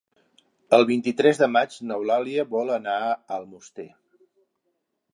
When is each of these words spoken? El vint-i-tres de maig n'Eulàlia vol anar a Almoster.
El 0.77 0.85
vint-i-tres 0.91 1.41
de 1.43 1.51
maig 1.57 1.77
n'Eulàlia 1.91 2.49
vol 2.57 2.75
anar 2.79 2.99
a 3.13 3.15
Almoster. 3.39 3.91